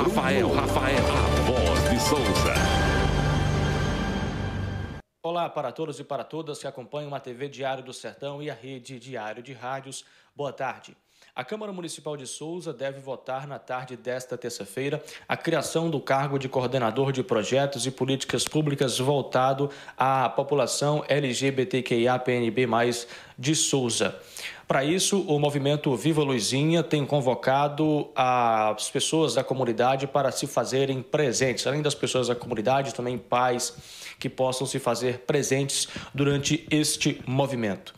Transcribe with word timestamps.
Rafael, 0.00 0.50
Rafael, 0.54 0.96
a 0.96 1.42
voz 1.42 1.90
de 1.90 2.00
Souza. 2.00 2.54
Olá 5.22 5.46
para 5.50 5.70
todos 5.70 6.00
e 6.00 6.04
para 6.04 6.24
todas 6.24 6.58
que 6.58 6.66
acompanham 6.66 7.14
a 7.14 7.20
TV 7.20 7.50
Diário 7.50 7.84
do 7.84 7.92
Sertão 7.92 8.42
e 8.42 8.48
a 8.48 8.54
rede 8.54 8.98
Diário 8.98 9.42
de 9.42 9.52
Rádios. 9.52 10.06
Boa 10.34 10.54
tarde. 10.54 10.96
A 11.36 11.44
Câmara 11.44 11.70
Municipal 11.70 12.16
de 12.16 12.26
Souza 12.26 12.72
deve 12.72 12.98
votar 12.98 13.46
na 13.46 13.58
tarde 13.58 13.94
desta 13.94 14.38
terça-feira 14.38 15.04
a 15.28 15.36
criação 15.36 15.90
do 15.90 16.00
cargo 16.00 16.38
de 16.38 16.48
coordenador 16.48 17.12
de 17.12 17.22
projetos 17.22 17.84
e 17.86 17.90
políticas 17.90 18.48
públicas 18.48 18.98
voltado 18.98 19.70
à 19.98 20.30
população 20.30 21.04
LGBTQIA-PNB+, 21.08 22.66
de 23.38 23.54
Souza. 23.54 24.18
Para 24.70 24.84
isso, 24.84 25.22
o 25.22 25.36
movimento 25.40 25.96
Viva 25.96 26.22
Luizinha 26.22 26.80
tem 26.80 27.04
convocado 27.04 28.08
as 28.14 28.88
pessoas 28.88 29.34
da 29.34 29.42
comunidade 29.42 30.06
para 30.06 30.30
se 30.30 30.46
fazerem 30.46 31.02
presentes. 31.02 31.66
Além 31.66 31.82
das 31.82 31.92
pessoas 31.92 32.28
da 32.28 32.36
comunidade, 32.36 32.94
também 32.94 33.18
pais 33.18 33.74
que 34.16 34.28
possam 34.28 34.68
se 34.68 34.78
fazer 34.78 35.24
presentes 35.26 35.88
durante 36.14 36.68
este 36.70 37.20
movimento. 37.26 37.92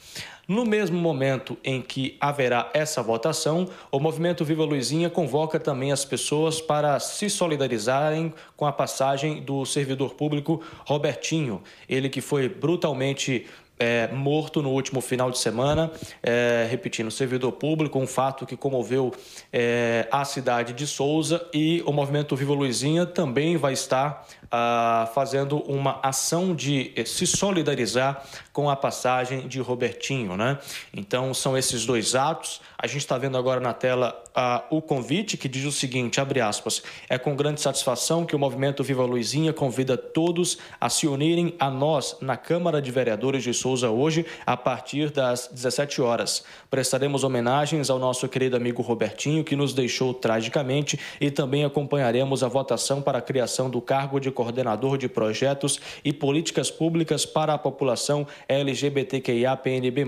No 0.48 0.64
mesmo 0.64 0.98
momento 0.98 1.58
em 1.62 1.82
que 1.82 2.16
haverá 2.18 2.70
essa 2.72 3.02
votação, 3.02 3.68
o 3.90 4.00
Movimento 4.00 4.42
Viva 4.42 4.64
Luizinha 4.64 5.10
convoca 5.10 5.60
também 5.60 5.92
as 5.92 6.06
pessoas 6.06 6.60
para 6.60 6.98
se 6.98 7.28
solidarizarem 7.28 8.32
com 8.56 8.66
a 8.66 8.72
passagem 8.72 9.42
do 9.42 9.64
servidor 9.66 10.14
público 10.14 10.62
Robertinho, 10.86 11.62
ele 11.88 12.08
que 12.08 12.20
foi 12.20 12.48
brutalmente 12.48 13.46
é, 13.82 14.08
morto 14.12 14.62
no 14.62 14.70
último 14.70 15.00
final 15.00 15.28
de 15.28 15.38
semana, 15.38 15.90
é, 16.22 16.68
repetindo, 16.70 17.10
servidor 17.10 17.50
público, 17.50 17.98
um 17.98 18.06
fato 18.06 18.46
que 18.46 18.56
comoveu 18.56 19.12
é, 19.52 20.06
a 20.12 20.24
cidade 20.24 20.72
de 20.72 20.86
Souza 20.86 21.44
e 21.52 21.82
o 21.84 21.92
movimento 21.92 22.36
Viva 22.36 22.52
Luizinha 22.52 23.04
também 23.04 23.56
vai 23.56 23.72
estar 23.72 24.24
ah, 24.52 25.08
fazendo 25.14 25.56
uma 25.62 25.98
ação 26.02 26.54
de 26.54 26.92
eh, 26.94 27.06
se 27.06 27.26
solidarizar 27.26 28.22
com 28.52 28.68
a 28.68 28.76
passagem 28.76 29.48
de 29.48 29.58
Robertinho, 29.60 30.36
né? 30.36 30.58
Então 30.92 31.32
são 31.32 31.56
esses 31.56 31.86
dois 31.86 32.14
atos. 32.14 32.60
A 32.76 32.86
gente 32.86 32.98
está 32.98 33.16
vendo 33.16 33.38
agora 33.38 33.60
na 33.60 33.72
tela 33.72 34.22
ah, 34.34 34.64
o 34.70 34.82
convite 34.82 35.36
que 35.36 35.48
diz 35.48 35.64
o 35.64 35.72
seguinte, 35.72 36.20
abre 36.20 36.40
aspas, 36.40 36.82
é 37.08 37.16
com 37.16 37.34
grande 37.34 37.60
satisfação 37.60 38.26
que 38.26 38.36
o 38.36 38.38
movimento 38.38 38.82
Viva 38.84 39.04
Luizinha 39.04 39.52
convida 39.52 39.96
todos 39.96 40.58
a 40.80 40.90
se 40.90 41.06
unirem 41.06 41.54
a 41.58 41.70
nós 41.70 42.16
na 42.20 42.36
Câmara 42.36 42.82
de 42.82 42.90
Vereadores 42.90 43.42
de 43.42 43.54
Souza 43.54 43.88
hoje, 43.90 44.26
a 44.44 44.56
partir 44.56 45.10
das 45.10 45.48
17 45.52 46.02
horas. 46.02 46.44
Prestaremos 46.70 47.24
homenagens 47.24 47.88
ao 47.88 47.98
nosso 47.98 48.28
querido 48.28 48.56
amigo 48.56 48.82
Robertinho, 48.82 49.44
que 49.44 49.56
nos 49.56 49.72
deixou 49.72 50.12
tragicamente, 50.12 50.98
e 51.20 51.30
também 51.30 51.64
acompanharemos 51.64 52.42
a 52.42 52.48
votação 52.48 53.00
para 53.00 53.18
a 53.18 53.22
criação 53.22 53.70
do 53.70 53.80
cargo 53.80 54.20
de 54.20 54.30
coordenador 54.42 54.98
de 54.98 55.08
projetos 55.08 55.80
e 56.04 56.12
políticas 56.12 56.68
públicas 56.68 57.24
para 57.24 57.54
a 57.54 57.58
população 57.58 58.26
LGBTQIA-PNB+, 58.48 60.04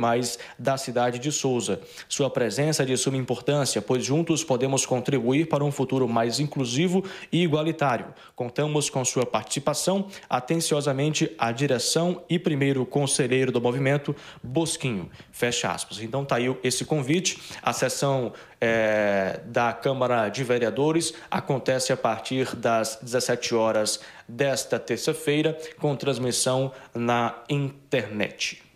da 0.59 0.77
cidade 0.77 1.21
de 1.21 1.31
Souza. 1.31 1.81
Sua 2.09 2.29
presença 2.29 2.83
é 2.83 2.87
de 2.87 2.97
suma 2.97 3.17
importância, 3.17 3.81
pois 3.81 4.05
juntos 4.05 4.43
podemos 4.43 4.85
contribuir 4.85 5.47
para 5.49 5.63
um 5.63 5.71
futuro 5.71 6.09
mais 6.09 6.41
inclusivo 6.41 7.05
e 7.31 7.45
igualitário. 7.45 8.07
Contamos 8.35 8.91
com 8.91 9.05
sua 9.05 9.25
participação, 9.25 10.09
atenciosamente 10.29 11.31
a 11.39 11.53
direção 11.53 12.21
e 12.29 12.37
primeiro 12.37 12.85
conselheiro 12.85 13.53
do 13.53 13.61
movimento, 13.61 14.17
Bosquinho. 14.43 15.09
Fecha 15.31 15.71
aspas. 15.71 16.01
Então 16.01 16.25
está 16.25 16.37
aí 16.37 16.53
esse 16.65 16.85
convite. 16.85 17.41
A 17.63 17.73
sessão 17.73 18.33
é, 18.61 19.41
da 19.45 19.75
Câmara 19.75 20.31
de 20.31 20.43
Vereadores 20.43 21.13
acontece 21.31 21.93
a 21.93 21.97
partir 21.97 22.57
das 22.57 22.99
17 23.03 23.55
horas 23.55 24.01
desta 24.29 24.79
terça-feira, 24.79 25.57
com 25.79 25.95
transmissão 25.95 26.73
na 26.95 27.45
internet. 27.49 28.65